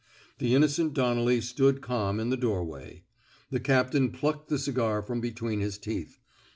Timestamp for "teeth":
5.77-6.17